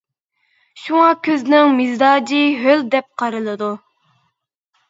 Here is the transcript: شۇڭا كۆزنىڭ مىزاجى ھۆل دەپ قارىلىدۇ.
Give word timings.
شۇڭا 0.83 1.11
كۆزنىڭ 1.27 1.75
مىزاجى 1.81 2.41
ھۆل 2.65 2.83
دەپ 2.97 3.09
قارىلىدۇ. 3.23 3.71